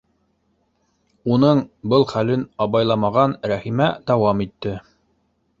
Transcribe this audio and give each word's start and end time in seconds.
Уның 1.35 1.61
был 1.93 2.07
хәлен 2.13 2.45
абайламаған 2.67 3.39
Рәхимә 3.53 3.91
дауам 4.09 4.43
итте: 4.49 4.79